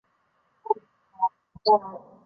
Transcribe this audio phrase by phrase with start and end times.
[0.63, 0.81] 丰
[1.11, 2.01] 博扎尔。